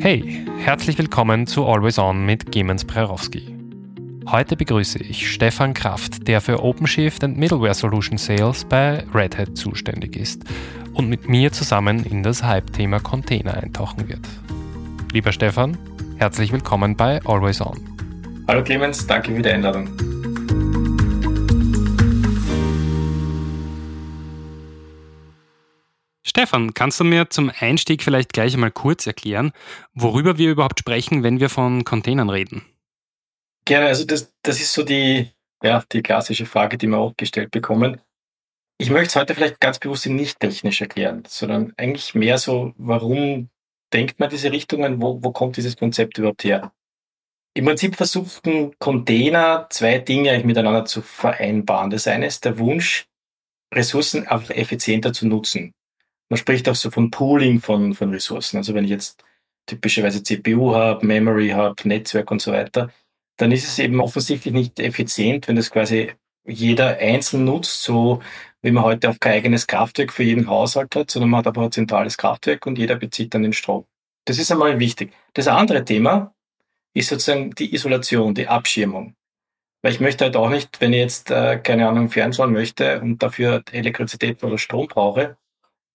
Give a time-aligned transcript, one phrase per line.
[0.00, 3.56] Hey, herzlich willkommen zu Always On mit Gemens Prerowski.
[4.28, 9.56] Heute begrüße ich Stefan Kraft, der für OpenShift und Middleware Solution Sales bei Red Hat
[9.56, 10.44] zuständig ist
[10.92, 14.28] und mit mir zusammen in das Hype-Thema Container eintauchen wird.
[15.12, 15.78] Lieber Stefan,
[16.18, 17.78] herzlich willkommen bei Always On.
[18.46, 19.88] Hallo Clemens, danke für die Einladung.
[26.36, 29.52] Stefan, kannst du mir zum Einstieg vielleicht gleich einmal kurz erklären,
[29.94, 32.60] worüber wir überhaupt sprechen, wenn wir von Containern reden?
[33.64, 35.30] Gerne, also das, das ist so die,
[35.62, 38.02] ja, die klassische Frage, die wir auch gestellt bekommen.
[38.76, 43.48] Ich möchte es heute vielleicht ganz bewusst nicht technisch erklären, sondern eigentlich mehr so, warum
[43.94, 46.70] denkt man diese Richtungen, wo, wo kommt dieses Konzept überhaupt her?
[47.54, 51.88] Im Prinzip versuchten Container zwei Dinge miteinander zu vereinbaren.
[51.88, 53.06] Das eine ist der Wunsch,
[53.72, 55.72] Ressourcen einfach effizienter zu nutzen
[56.28, 58.56] man spricht auch so von Pooling von, von Ressourcen.
[58.56, 59.22] Also wenn ich jetzt
[59.66, 62.90] typischerweise CPU habe, Memory habe, Netzwerk und so weiter,
[63.36, 66.12] dann ist es eben offensichtlich nicht effizient, wenn das quasi
[66.46, 68.20] jeder einzeln nutzt, so
[68.62, 71.62] wie man heute auch kein eigenes Kraftwerk für jeden Haushalt hat, sondern man hat aber
[71.62, 73.84] ein zentrales Kraftwerk und jeder bezieht dann den Strom.
[74.24, 75.12] Das ist einmal wichtig.
[75.34, 76.34] Das andere Thema
[76.94, 79.14] ist sozusagen die Isolation, die Abschirmung.
[79.82, 83.22] Weil ich möchte halt auch nicht, wenn ich jetzt, äh, keine Ahnung, fernschauen möchte und
[83.22, 85.36] dafür Elektrizität oder Strom brauche,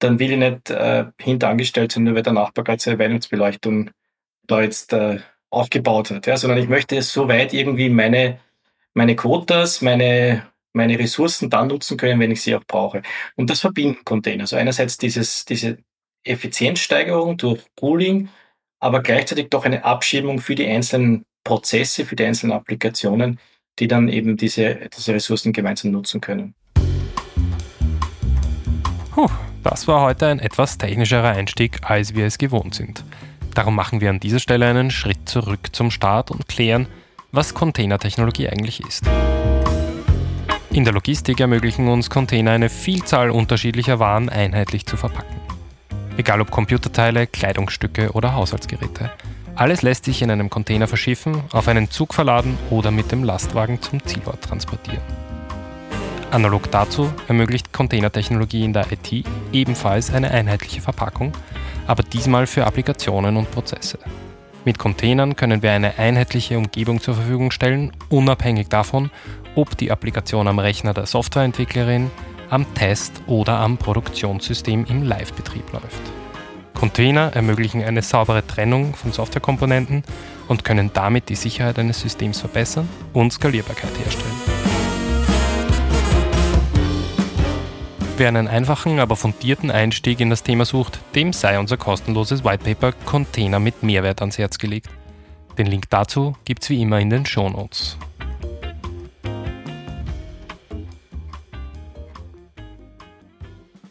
[0.04, 3.92] dann will ich nicht äh, hinterangestellt sein, nur weil der Nachbar gerade seine Weihnachtsbeleuchtung
[4.48, 8.40] da jetzt äh, aufgebaut hat, ja, sondern ich möchte so weit irgendwie meine,
[8.94, 13.02] meine Quotas, meine, meine Ressourcen dann nutzen können, wenn ich sie auch brauche.
[13.36, 14.44] Und das verbinden Container.
[14.44, 15.78] Also einerseits dieses, diese
[16.24, 18.30] Effizienzsteigerung durch Pooling,
[18.80, 23.40] aber gleichzeitig doch eine Abschirmung für die einzelnen Prozesse, für die einzelnen Applikationen,
[23.80, 26.56] die dann eben diese, diese Ressourcen gemeinsam nutzen können.
[29.12, 29.28] Puh,
[29.64, 33.04] das war heute ein etwas technischerer Einstieg, als wir es gewohnt sind.
[33.54, 36.88] Darum machen wir an dieser Stelle einen Schritt zurück zum Start und klären,
[37.34, 39.04] was Containertechnologie eigentlich ist.
[40.72, 45.36] In der Logistik ermöglichen uns Container eine Vielzahl unterschiedlicher Waren einheitlich zu verpacken.
[46.16, 49.11] Egal ob Computerteile, Kleidungsstücke oder Haushaltsgeräte.
[49.55, 53.82] Alles lässt sich in einem Container verschiffen, auf einen Zug verladen oder mit dem Lastwagen
[53.82, 55.04] zum Zielort transportieren.
[56.31, 61.33] Analog dazu ermöglicht Containertechnologie in der IT ebenfalls eine einheitliche Verpackung,
[61.87, 63.99] aber diesmal für Applikationen und Prozesse.
[64.64, 69.09] Mit Containern können wir eine einheitliche Umgebung zur Verfügung stellen, unabhängig davon,
[69.55, 72.11] ob die Applikation am Rechner der Softwareentwicklerin,
[72.49, 76.02] am Test oder am Produktionssystem im Live-Betrieb läuft.
[76.73, 80.03] Container ermöglichen eine saubere Trennung von Softwarekomponenten
[80.48, 84.51] und können damit die Sicherheit eines Systems verbessern und Skalierbarkeit herstellen.
[88.21, 92.92] Wer einen einfachen, aber fundierten Einstieg in das Thema sucht, dem sei unser kostenloses Whitepaper
[92.92, 94.92] Container mit Mehrwert ans Herz gelegt.
[95.58, 97.98] Den Link dazu gibt's wie immer in den Show Notes.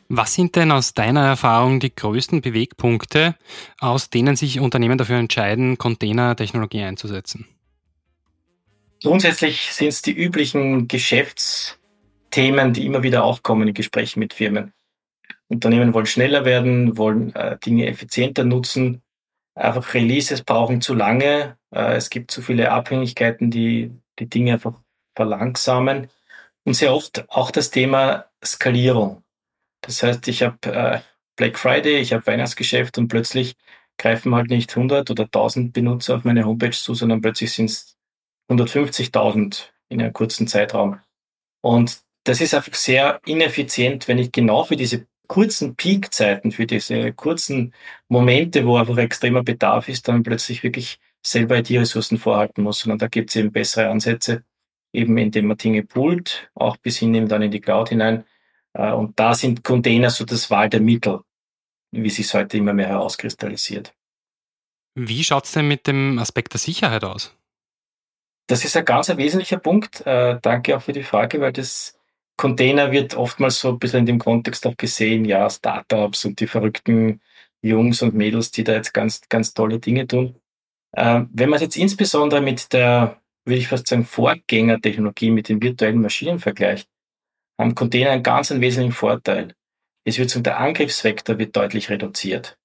[0.09, 3.35] Was sind denn aus deiner Erfahrung die größten Bewegpunkte,
[3.81, 7.49] aus denen sich Unternehmen dafür entscheiden, Containertechnologie einzusetzen?
[9.03, 11.80] Grundsätzlich sind es die üblichen Geschäfts-
[12.31, 14.73] Themen, die immer wieder aufkommen in Gesprächen mit Firmen.
[15.49, 19.03] Unternehmen wollen schneller werden, wollen äh, Dinge effizienter nutzen.
[19.55, 21.57] Einfach Releases brauchen zu lange.
[21.75, 24.75] Äh, es gibt zu viele Abhängigkeiten, die die Dinge einfach
[25.17, 26.09] verlangsamen.
[26.65, 29.25] Und sehr oft auch das Thema Skalierung.
[29.81, 31.01] Das heißt, ich habe äh,
[31.37, 33.57] Black Friday, ich habe Weihnachtsgeschäft und plötzlich
[33.99, 37.97] greifen halt nicht 100 oder 1000 Benutzer auf meine Homepage zu, sondern plötzlich sind es
[38.51, 41.01] 150.000 in einem kurzen Zeitraum.
[41.63, 47.13] Und das ist einfach sehr ineffizient, wenn ich genau für diese kurzen Peakzeiten, für diese
[47.13, 47.75] kurzen
[48.07, 53.09] Momente, wo einfach extremer Bedarf ist, dann plötzlich wirklich selber IT-Ressourcen vorhalten muss, sondern da
[53.09, 54.45] gibt es eben bessere Ansätze,
[54.93, 58.25] eben indem man Dinge poolt, auch bis hin eben dann in die Cloud hinein.
[58.75, 61.23] Äh, und da sind Container so das Wahl der Mittel,
[61.91, 63.93] wie sich heute immer mehr herauskristallisiert.
[64.95, 67.35] Wie schaut es denn mit dem Aspekt der Sicherheit aus?
[68.47, 70.07] Das ist ein ganz wesentlicher Punkt.
[70.07, 72.00] Äh, danke auch für die Frage, weil das
[72.41, 76.47] Container wird oftmals so ein bisschen in dem Kontext auch gesehen, ja, Startups und die
[76.47, 77.21] verrückten
[77.61, 80.41] Jungs und Mädels, die da jetzt ganz, ganz tolle Dinge tun.
[80.97, 85.61] Ähm, wenn man es jetzt insbesondere mit der, würde ich fast sagen, Vorgängertechnologie, mit den
[85.61, 86.89] virtuellen Maschinen vergleicht,
[87.61, 89.55] haben Container einen ganz einen wesentlichen Vorteil.
[90.07, 92.57] Es wird zum der Angriffsvektor wird deutlich reduziert.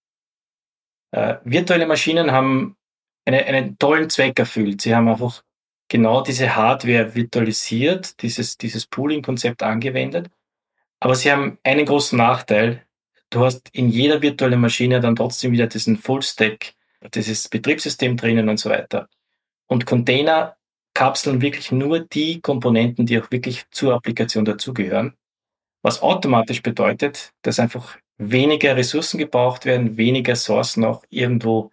[1.11, 2.77] Äh, virtuelle Maschinen haben
[3.25, 4.79] eine, einen tollen Zweck erfüllt.
[4.79, 5.43] Sie haben einfach
[5.87, 10.29] genau diese Hardware virtualisiert, dieses, dieses Pooling-Konzept angewendet.
[10.99, 12.83] Aber sie haben einen großen Nachteil.
[13.29, 16.73] Du hast in jeder virtuellen Maschine dann trotzdem wieder diesen Full-Stack
[17.13, 19.07] dieses Betriebssystem drinnen und so weiter.
[19.67, 20.55] Und Container
[20.93, 25.13] kapseln wirklich nur die Komponenten, die auch wirklich zur Applikation dazugehören.
[25.81, 31.71] Was automatisch bedeutet, dass einfach weniger Ressourcen gebraucht werden, weniger Sourcen auch irgendwo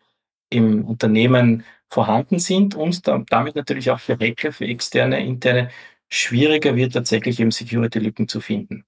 [0.50, 5.70] im Unternehmen vorhanden sind und damit natürlich auch für Hacker, für externe, interne
[6.08, 8.84] schwieriger wird, tatsächlich eben Security-Lücken zu finden.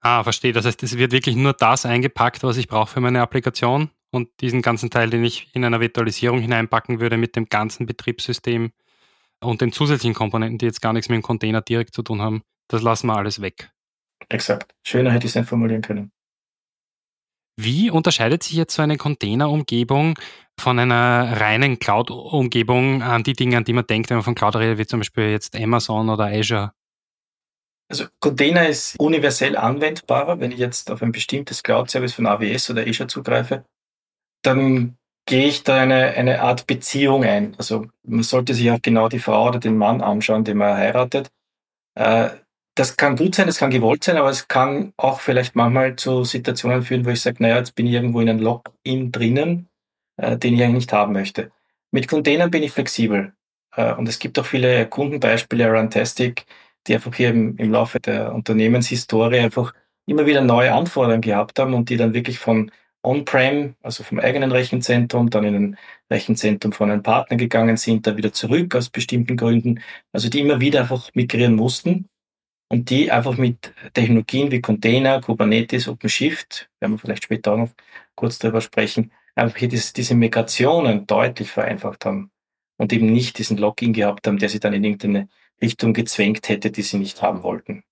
[0.00, 0.52] Ah, verstehe.
[0.52, 4.28] Das heißt, es wird wirklich nur das eingepackt, was ich brauche für meine Applikation und
[4.40, 8.72] diesen ganzen Teil, den ich in einer Virtualisierung hineinpacken würde mit dem ganzen Betriebssystem
[9.40, 12.42] und den zusätzlichen Komponenten, die jetzt gar nichts mit dem Container direkt zu tun haben,
[12.68, 13.72] das lassen wir alles weg.
[14.28, 14.72] Exakt.
[14.86, 16.12] Schöner hätte ich es nicht formulieren können.
[17.56, 20.18] Wie unterscheidet sich jetzt so eine Container-Umgebung
[20.62, 24.56] von einer reinen Cloud-Umgebung an die Dinge, an die man denkt, wenn man von Cloud
[24.56, 26.72] redet, wie zum Beispiel jetzt Amazon oder Azure?
[27.90, 30.40] Also Container ist universell anwendbarer.
[30.40, 33.64] Wenn ich jetzt auf ein bestimmtes Cloud-Service von AWS oder Azure zugreife,
[34.42, 37.54] dann gehe ich da eine, eine Art Beziehung ein.
[37.58, 41.30] Also man sollte sich auch genau die Frau oder den Mann anschauen, den man heiratet.
[41.94, 42.30] Äh,
[42.74, 46.24] das kann gut sein, das kann gewollt sein, aber es kann auch vielleicht manchmal zu
[46.24, 49.68] Situationen führen, wo ich sage, naja, jetzt bin ich irgendwo in einem Login drinnen,
[50.16, 51.50] äh, den ich eigentlich nicht haben möchte.
[51.90, 53.34] Mit Containern bin ich flexibel.
[53.76, 56.46] Äh, und es gibt auch viele Kundenbeispiele, Runtastic,
[56.86, 59.74] die einfach hier im, Laufe der Unternehmenshistorie einfach
[60.06, 62.70] immer wieder neue Anforderungen gehabt haben und die dann wirklich von
[63.04, 65.78] On-Prem, also vom eigenen Rechenzentrum, dann in ein
[66.10, 69.80] Rechenzentrum von einem Partner gegangen sind, dann wieder zurück aus bestimmten Gründen,
[70.12, 72.08] also die immer wieder einfach migrieren mussten
[72.68, 77.70] und die einfach mit Technologien wie Container, Kubernetes, OpenShift, werden wir vielleicht später auch noch
[78.14, 82.30] kurz darüber sprechen, einfach hier diese, diese Migrationen deutlich vereinfacht haben
[82.76, 85.28] und eben nicht diesen Login gehabt haben, der sie dann in irgendeine
[85.60, 87.84] Richtung gezwängt hätte, die sie nicht haben wollten.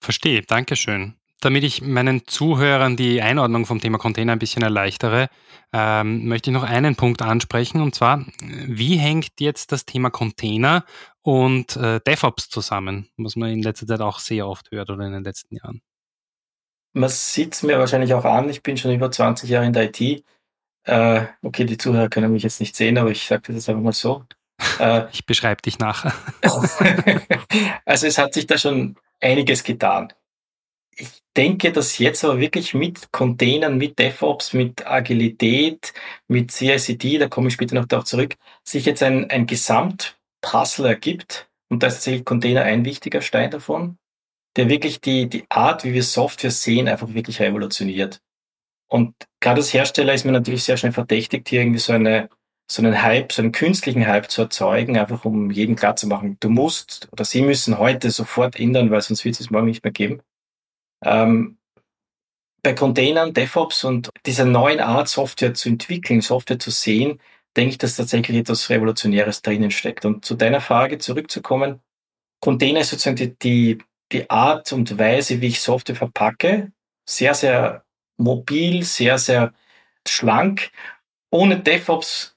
[0.00, 1.14] Verstehe, Dankeschön.
[1.40, 5.28] Damit ich meinen Zuhörern die Einordnung vom Thema Container ein bisschen erleichtere,
[5.72, 7.80] ähm, möchte ich noch einen Punkt ansprechen.
[7.80, 10.84] Und zwar, wie hängt jetzt das Thema Container
[11.22, 15.12] und äh, DevOps zusammen, was man in letzter Zeit auch sehr oft hört oder in
[15.12, 15.80] den letzten Jahren?
[16.92, 18.48] Man sieht es mir wahrscheinlich auch an.
[18.48, 20.24] Ich bin schon über 20 Jahre in der IT.
[20.84, 23.82] Äh, okay, die Zuhörer können mich jetzt nicht sehen, aber ich sage das jetzt einfach
[23.82, 24.24] mal so.
[24.80, 26.12] Äh, ich beschreibe dich nachher.
[27.84, 30.12] also es hat sich da schon einiges getan
[30.98, 35.92] ich denke, dass jetzt aber wirklich mit Containern, mit DevOps, mit Agilität,
[36.26, 41.48] mit CICD, da komme ich später noch darauf zurück, sich jetzt ein, ein Gesamtpuzzle ergibt.
[41.68, 43.98] Und da ist tatsächlich Container ein wichtiger Stein davon,
[44.58, 48.20] der wirklich die, die Art, wie wir Software sehen, einfach wirklich revolutioniert.
[48.90, 52.28] Und gerade als Hersteller ist mir natürlich sehr schnell verdächtigt, hier irgendwie so eine,
[52.70, 56.38] so einen Hype, so einen künstlichen Hype zu erzeugen, einfach um jeden klar zu machen,
[56.40, 59.92] du musst oder sie müssen heute sofort ändern, weil sonst wird es morgen nicht mehr
[59.92, 60.22] geben.
[61.04, 61.58] Ähm,
[62.62, 67.20] bei Containern, DevOps und dieser neuen Art, Software zu entwickeln, Software zu sehen,
[67.56, 70.04] denke ich, dass tatsächlich etwas Revolutionäres drinnen steckt.
[70.04, 71.80] Und zu deiner Frage zurückzukommen,
[72.40, 73.78] Container ist sozusagen die, die,
[74.12, 76.72] die Art und Weise, wie ich Software verpacke,
[77.08, 77.84] sehr, sehr
[78.16, 79.52] mobil, sehr, sehr
[80.06, 80.70] schlank.
[81.30, 82.36] Ohne DevOps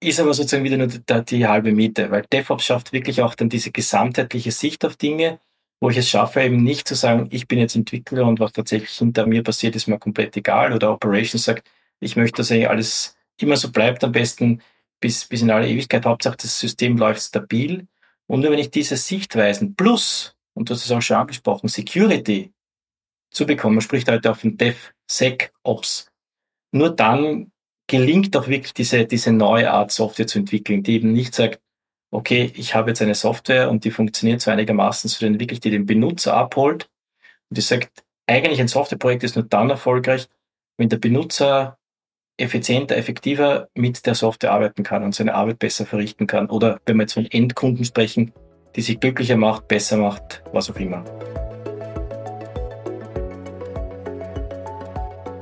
[0.00, 3.48] ist aber sozusagen wieder nur die, die halbe Miete, weil DevOps schafft wirklich auch dann
[3.48, 5.38] diese gesamtheitliche Sicht auf Dinge,
[5.80, 8.90] wo ich es schaffe, eben nicht zu sagen, ich bin jetzt Entwickler und was tatsächlich
[8.90, 10.72] hinter mir passiert, ist mir komplett egal.
[10.72, 11.68] Oder Operations sagt,
[12.00, 14.62] ich möchte, dass eigentlich alles immer so bleibt, am besten
[15.00, 16.06] bis, bis in alle Ewigkeit.
[16.06, 17.86] Hauptsache, das System läuft stabil.
[18.26, 22.52] Und nur wenn ich diese Sichtweisen plus, und du hast es auch schon angesprochen, Security
[23.30, 26.10] zu bekommen, man spricht heute auf den DevSecOps,
[26.72, 27.52] nur dann
[27.86, 31.60] gelingt auch wirklich diese, diese neue Art Software zu entwickeln, die eben nicht sagt,
[32.10, 35.70] okay, ich habe jetzt eine Software und die funktioniert so einigermaßen, so den wirklich die
[35.70, 36.90] den Benutzer abholt.
[37.48, 40.28] Und die sagt, eigentlich ein Softwareprojekt ist nur dann erfolgreich,
[40.76, 41.78] wenn der Benutzer
[42.38, 46.48] effizienter, effektiver mit der Software arbeiten kann und seine Arbeit besser verrichten kann.
[46.48, 48.32] Oder wenn wir jetzt von Endkunden sprechen,
[48.76, 51.04] die sich glücklicher macht, besser macht, was auch immer.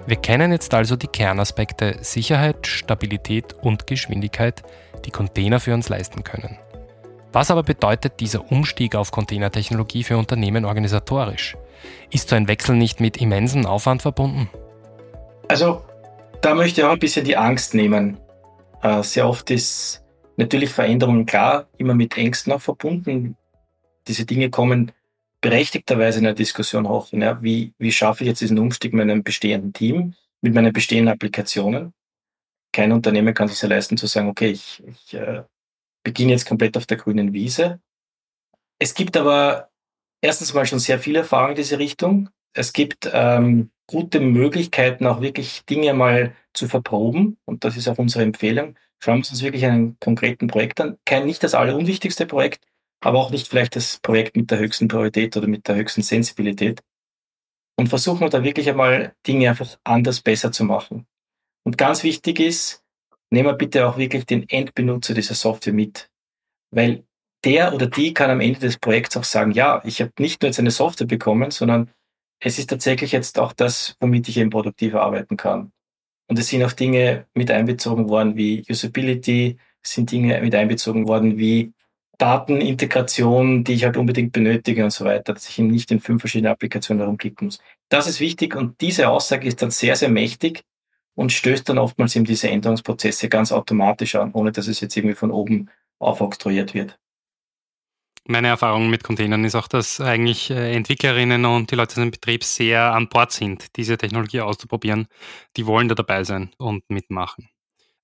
[0.06, 4.62] Wir kennen jetzt also die Kernaspekte Sicherheit, Stabilität und Geschwindigkeit,
[5.04, 6.58] die Container für uns leisten können.
[7.32, 11.56] Was aber bedeutet dieser Umstieg auf Containertechnologie für Unternehmen organisatorisch?
[12.10, 14.50] Ist so ein Wechsel nicht mit immensem Aufwand verbunden?
[15.46, 15.82] Also,
[16.40, 18.18] da möchte ich auch ein bisschen die Angst nehmen.
[18.82, 19.99] Äh, sehr oft ist
[20.40, 23.36] natürlich Veränderungen klar, immer mit Ängsten auch verbunden.
[24.08, 24.92] Diese Dinge kommen
[25.40, 27.08] berechtigterweise in der Diskussion hoch.
[27.12, 31.12] Ja, wie, wie schaffe ich jetzt diesen Umstieg mit einem bestehenden Team, mit meinen bestehenden
[31.12, 31.92] Applikationen?
[32.72, 35.42] Kein Unternehmen kann sich ja leisten zu sagen, okay, ich, ich äh,
[36.02, 37.80] beginne jetzt komplett auf der grünen Wiese.
[38.78, 39.70] Es gibt aber
[40.20, 42.30] erstens mal schon sehr viel Erfahrung in diese Richtung.
[42.52, 47.38] Es gibt ähm, gute Möglichkeiten, auch wirklich Dinge mal zu verproben.
[47.44, 48.76] Und das ist auch unsere Empfehlung.
[49.02, 50.98] Schauen wir uns wirklich einen konkreten Projekt an.
[51.06, 52.64] Kein nicht das allerunwichtigste Projekt,
[53.00, 56.82] aber auch nicht vielleicht das Projekt mit der höchsten Priorität oder mit der höchsten Sensibilität.
[57.78, 61.06] Und versuchen wir da wirklich einmal Dinge einfach anders besser zu machen.
[61.64, 62.84] Und ganz wichtig ist,
[63.30, 66.10] nehmen wir bitte auch wirklich den Endbenutzer dieser Software mit.
[66.70, 67.04] Weil
[67.44, 70.48] der oder die kann am Ende des Projekts auch sagen, ja, ich habe nicht nur
[70.48, 71.90] jetzt eine Software bekommen, sondern
[72.38, 75.72] es ist tatsächlich jetzt auch das, womit ich eben produktiv arbeiten kann.
[76.30, 81.38] Und es sind auch Dinge mit einbezogen worden wie Usability, sind Dinge mit einbezogen worden
[81.38, 81.72] wie
[82.18, 86.22] Datenintegration, die ich halt unbedingt benötige und so weiter, dass ich eben nicht in fünf
[86.22, 87.58] verschiedene Applikationen herumklicken muss.
[87.88, 90.62] Das ist wichtig und diese Aussage ist dann sehr, sehr mächtig
[91.16, 95.16] und stößt dann oftmals eben diese Änderungsprozesse ganz automatisch an, ohne dass es jetzt irgendwie
[95.16, 95.68] von oben
[95.98, 96.96] aufoktroyiert wird.
[98.30, 102.44] Meine Erfahrung mit Containern ist auch, dass eigentlich äh, Entwicklerinnen und die Leute im Betrieb
[102.44, 105.08] sehr an Bord sind, diese Technologie auszuprobieren.
[105.56, 107.48] Die wollen da dabei sein und mitmachen.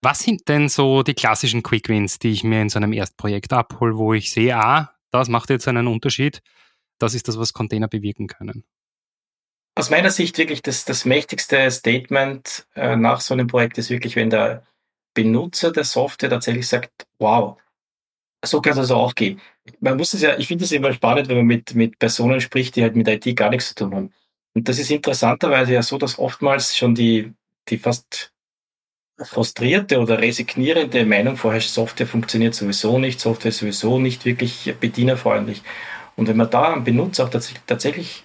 [0.03, 3.53] Was sind denn so die klassischen Quick Wins, die ich mir in so einem Erstprojekt
[3.53, 6.43] abhole, wo ich sehe, ah, das macht jetzt einen Unterschied,
[6.99, 8.65] das ist das, was Container bewirken können?
[9.77, 14.17] Aus meiner Sicht wirklich das, das mächtigste Statement äh, nach so einem Projekt ist wirklich,
[14.17, 14.65] wenn der
[15.15, 17.61] Benutzer der Software tatsächlich sagt, wow,
[18.45, 19.41] so kann es also auch gehen.
[19.81, 22.77] Man muss es ja, ich finde es immer spannend, wenn man mit, mit Personen spricht,
[22.77, 24.13] die halt mit IT gar nichts zu tun haben.
[24.55, 27.33] Und das ist interessanterweise ja so, dass oftmals schon die,
[27.69, 28.33] die fast
[29.23, 35.63] frustrierte oder resignierende Meinung vorherrscht, Software funktioniert sowieso nicht, Software ist sowieso nicht wirklich bedienerfreundlich.
[36.17, 38.25] Und wenn man da einen Benutzer auch tatsächlich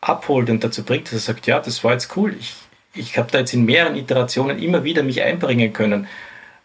[0.00, 2.54] abholt und dazu bringt, dass er sagt, ja, das war jetzt cool, ich,
[2.94, 6.08] ich habe da jetzt in mehreren Iterationen immer wieder mich einbringen können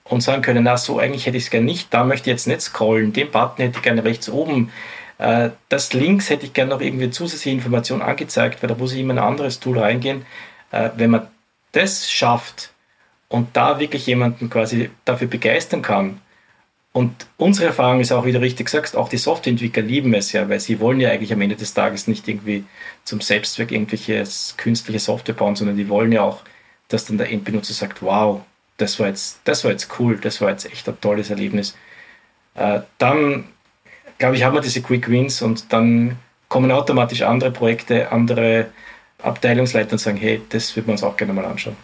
[0.07, 2.47] und sagen können, na, so eigentlich hätte ich es gerne nicht, da möchte ich jetzt
[2.47, 4.71] nicht scrollen, den Button hätte ich gerne rechts oben,
[5.17, 8.99] äh, das links hätte ich gerne noch irgendwie zusätzliche Informationen angezeigt, weil da muss ich
[8.99, 10.25] immer in ein anderes Tool reingehen.
[10.71, 11.27] Äh, wenn man
[11.71, 12.71] das schafft
[13.29, 16.21] und da wirklich jemanden quasi dafür begeistern kann,
[16.95, 20.47] und unsere Erfahrung ist auch, wie du richtig sagst, auch die Softwareentwickler lieben es ja,
[20.47, 22.63] weil sie wollen ja eigentlich am Ende des Tages nicht irgendwie
[23.03, 24.23] zum Selbstzweck irgendwelche
[24.55, 26.43] künstliche Software bauen, sondern die wollen ja auch,
[26.87, 28.43] dass dann der Endbenutzer sagt, wow,
[28.77, 31.77] das war jetzt, das war jetzt cool, das war jetzt echt ein tolles Erlebnis.
[32.55, 33.45] Äh, dann,
[34.17, 36.17] glaube ich, haben wir diese Quick Wins und dann
[36.47, 38.71] kommen automatisch andere Projekte, andere
[39.21, 41.77] Abteilungsleiter und sagen, hey, das würden wir uns auch gerne mal anschauen.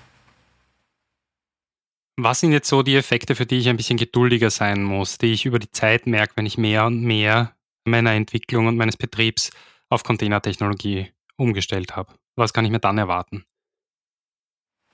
[2.18, 5.34] Was sind jetzt so die Effekte, für die ich ein bisschen geduldiger sein muss, die
[5.34, 9.50] ich über die Zeit merke, wenn ich mehr und mehr meiner Entwicklung und meines Betriebs
[9.90, 12.14] auf Containertechnologie umgestellt habe?
[12.36, 13.46] Was kann ich mir dann erwarten?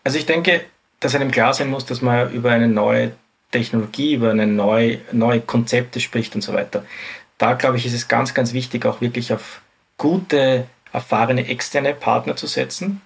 [0.03, 0.65] Also ich denke,
[0.99, 3.11] dass einem klar sein muss, dass man über eine neue
[3.51, 6.83] Technologie, über eine neue, neue Konzepte spricht und so weiter.
[7.37, 9.61] Da glaube ich, ist es ganz, ganz wichtig, auch wirklich auf
[9.97, 13.01] gute, erfahrene externe Partner zu setzen,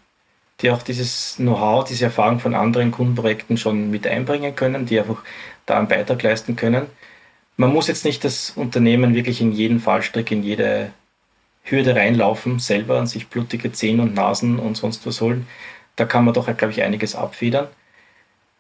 [0.62, 5.24] die auch dieses Know-how, diese Erfahrung von anderen Kundenprojekten schon mit einbringen können, die einfach
[5.66, 6.88] da einen Beitrag leisten können.
[7.58, 10.92] Man muss jetzt nicht das Unternehmen wirklich in jeden Fallstrick, in jede
[11.64, 15.48] Hürde reinlaufen, selber und sich blutige Zähne und Nasen und sonst was holen.
[15.96, 17.68] Da kann man doch, glaube ich, einiges abfedern.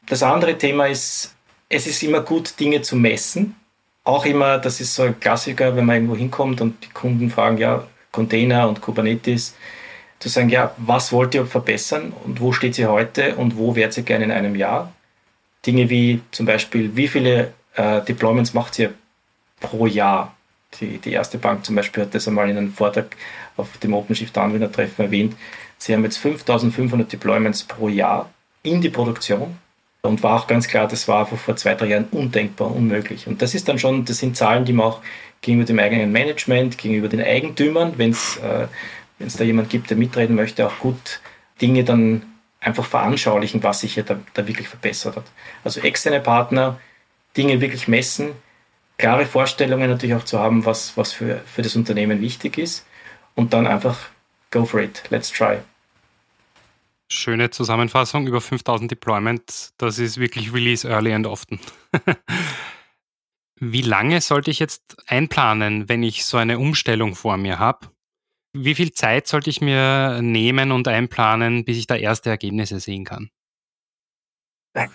[0.07, 1.35] Das andere Thema ist,
[1.69, 3.55] es ist immer gut, Dinge zu messen.
[4.03, 7.57] Auch immer, das ist so ein Klassiker, wenn man irgendwo hinkommt und die Kunden fragen,
[7.57, 9.55] ja, Container und Kubernetes,
[10.19, 13.97] zu sagen, ja, was wollt ihr verbessern und wo steht sie heute und wo wärt
[13.97, 14.91] ihr gerne in einem Jahr?
[15.65, 18.93] Dinge wie zum Beispiel, wie viele äh, Deployments macht ihr
[19.59, 20.35] pro Jahr?
[20.79, 23.15] Die, die erste Bank zum Beispiel hat das einmal in einem Vortrag
[23.57, 25.35] auf dem OpenShift Anwendertreffen erwähnt.
[25.77, 28.29] Sie haben jetzt 5500 Deployments pro Jahr
[28.63, 29.57] in die Produktion
[30.01, 33.27] und war auch ganz klar, das war vor zwei, drei Jahren undenkbar, unmöglich.
[33.27, 35.01] Und das ist dann schon, das sind Zahlen, die man auch
[35.41, 38.67] gegenüber dem eigenen Management, gegenüber den Eigentümern, wenn es äh,
[39.19, 41.19] da jemand gibt, der mitreden möchte, auch gut
[41.61, 42.23] Dinge dann
[42.59, 45.25] einfach veranschaulichen, was sich hier da, da wirklich verbessert hat.
[45.63, 46.79] Also externe Partner,
[47.37, 48.31] Dinge wirklich messen,
[48.97, 52.85] klare Vorstellungen natürlich auch zu haben, was, was für, für das Unternehmen wichtig ist
[53.35, 53.97] und dann einfach
[54.51, 55.59] go for it, let's try.
[57.11, 59.73] Schöne Zusammenfassung über 5000 Deployments.
[59.77, 61.59] Das ist wirklich Release early and often.
[63.59, 67.89] Wie lange sollte ich jetzt einplanen, wenn ich so eine Umstellung vor mir habe?
[68.53, 73.03] Wie viel Zeit sollte ich mir nehmen und einplanen, bis ich da erste Ergebnisse sehen
[73.03, 73.29] kann?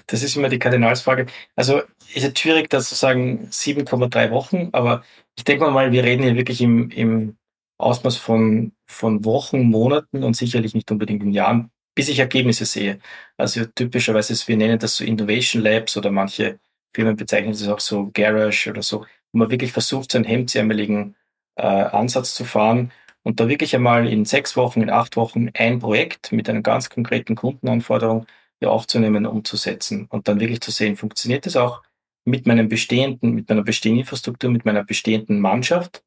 [0.06, 1.26] Das ist immer die Kardinalsfrage.
[1.54, 1.82] Also
[2.14, 5.04] ist jetzt schwierig, das zu sagen 7,3 Wochen, aber
[5.36, 7.36] ich denke mal, wir reden hier wirklich im, im
[7.76, 13.00] Ausmaß von, von Wochen, Monaten und sicherlich nicht unbedingt in Jahren, bis ich Ergebnisse sehe.
[13.38, 16.60] Also typischerweise, wir nennen das so Innovation Labs oder manche
[16.94, 21.16] Firmen bezeichnen das auch so Garage oder so, wo man wirklich versucht, so einen hemdsärmeligen
[21.56, 25.80] äh, Ansatz zu fahren Und da wirklich einmal in sechs Wochen, in acht Wochen ein
[25.80, 28.26] Projekt mit einer ganz konkreten Kundenanforderung
[28.60, 31.82] ja, aufzunehmen, umzusetzen und dann wirklich zu sehen, funktioniert das auch
[32.24, 36.04] mit meinem bestehenden, mit meiner bestehenden Infrastruktur, mit meiner bestehenden Mannschaft?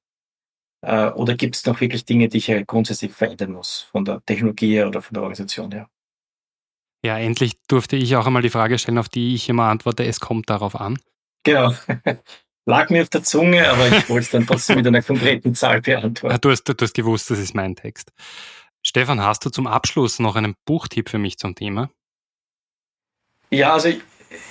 [0.81, 4.23] Äh, oder gibt es noch wirklich Dinge, die ich ja grundsätzlich verändern muss, von der
[4.25, 5.89] Technologie her oder von der Organisation her?
[7.03, 10.19] Ja, endlich durfte ich auch einmal die Frage stellen, auf die ich immer antworte, es
[10.19, 10.97] kommt darauf an.
[11.43, 11.73] Genau.
[12.65, 15.81] Lag mir auf der Zunge, aber ich wollte es dann trotzdem mit einer konkreten Zahl
[15.81, 16.39] beantworten.
[16.41, 18.11] Du hast, du hast gewusst, das ist mein Text.
[18.83, 21.89] Stefan, hast du zum Abschluss noch einen Buchtipp für mich zum Thema?
[23.49, 24.01] Ja, also ich,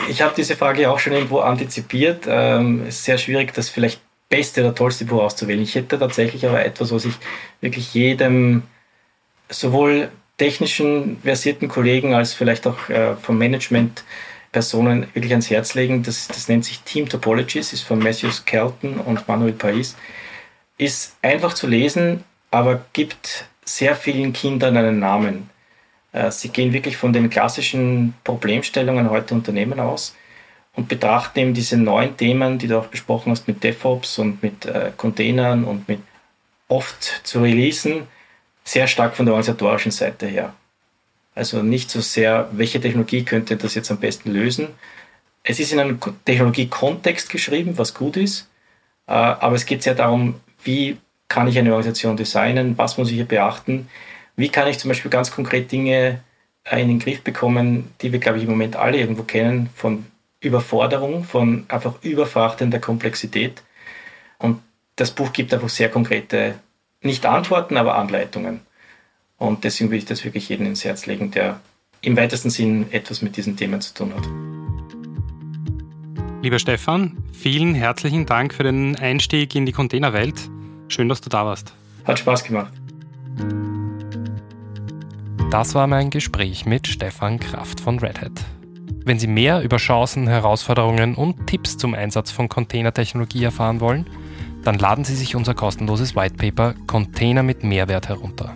[0.08, 2.24] ich habe diese Frage auch schon irgendwo antizipiert.
[2.26, 5.62] Ähm, es ist sehr schwierig, das vielleicht beste oder tollste Buch auszuwählen.
[5.62, 7.14] Ich hätte tatsächlich aber etwas, was ich
[7.60, 8.62] wirklich jedem
[9.48, 14.04] sowohl technischen versierten Kollegen als vielleicht auch äh, vom Management
[14.52, 16.02] Personen wirklich ans Herz legen.
[16.02, 19.96] Das, das nennt sich Team Topologies, ist von Matthews Kelton und Manuel Pais.
[20.76, 25.50] Ist einfach zu lesen, aber gibt sehr vielen Kindern einen Namen.
[26.12, 30.14] Äh, sie gehen wirklich von den klassischen Problemstellungen heute Unternehmen aus
[30.74, 34.66] und betrachten eben diese neuen Themen, die du auch besprochen hast mit DevOps und mit
[34.66, 36.00] äh, Containern und mit
[36.68, 38.06] oft zu releasen,
[38.64, 40.54] sehr stark von der organisatorischen Seite her.
[41.34, 44.68] Also nicht so sehr, welche Technologie könnte das jetzt am besten lösen.
[45.42, 48.48] Es ist in einem Technologiekontext geschrieben, was gut ist,
[49.06, 50.98] äh, aber es geht sehr darum, wie
[51.28, 53.88] kann ich eine Organisation designen, was muss ich hier beachten,
[54.36, 56.20] wie kann ich zum Beispiel ganz konkret Dinge
[56.64, 60.06] äh, in den Griff bekommen, die wir, glaube ich, im Moment alle irgendwo kennen, von
[60.40, 63.62] Überforderung, von einfach überfrachtender Komplexität.
[64.38, 64.62] Und
[64.96, 66.54] das Buch gibt einfach sehr konkrete,
[67.02, 68.60] nicht Antworten, aber Anleitungen.
[69.36, 71.60] Und deswegen will ich das wirklich jedem ins Herz legen, der
[72.00, 74.24] im weitesten Sinn etwas mit diesen Themen zu tun hat.
[76.42, 80.48] Lieber Stefan, vielen herzlichen Dank für den Einstieg in die Containerwelt.
[80.88, 81.74] Schön, dass du da warst.
[82.04, 82.72] Hat Spaß gemacht.
[85.50, 88.44] Das war mein Gespräch mit Stefan Kraft von Red Hat.
[89.08, 94.04] Wenn Sie mehr über Chancen, Herausforderungen und Tipps zum Einsatz von Containertechnologie erfahren wollen,
[94.64, 98.54] dann laden Sie sich unser kostenloses Whitepaper Container mit Mehrwert herunter.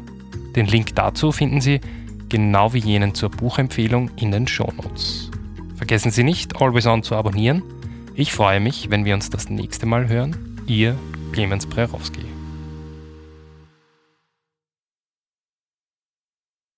[0.54, 1.80] Den Link dazu finden Sie,
[2.28, 5.30] genau wie jenen zur Buchempfehlung, in den Shownotes.
[5.76, 7.62] Vergessen Sie nicht, Always On zu abonnieren.
[8.14, 10.36] Ich freue mich, wenn wir uns das nächste Mal hören.
[10.66, 10.96] Ihr
[11.32, 12.26] Clemens Prerowski.